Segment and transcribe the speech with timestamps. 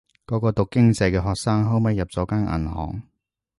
[0.25, 3.03] 嗰個讀經濟嘅學生後尾入咗間銀行